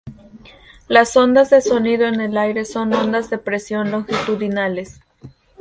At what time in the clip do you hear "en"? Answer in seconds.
2.07-2.21